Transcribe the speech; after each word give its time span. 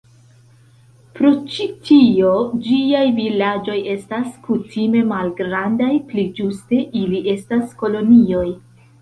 Pro 1.17 1.29
ĉi 1.55 1.67
tio, 1.89 2.31
ĝiaj 2.67 3.03
vilaĝoj 3.17 3.75
estas 3.97 4.33
kutime 4.49 5.05
malgrandaj, 5.13 5.91
pli 6.09 6.25
ĝuste 6.41 6.81
ili 7.05 7.23
estas 7.37 7.79
kolonioj. 7.85 8.49